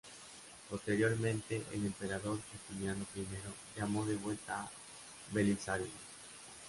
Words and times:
Posteriormente, 0.67 1.63
el 1.73 1.85
emperador 1.85 2.39
Justiniano 2.51 3.05
I 3.15 3.23
llamó 3.77 4.03
de 4.03 4.15
vuelta 4.15 4.61
a 4.63 4.71
Belisario. 5.31 5.85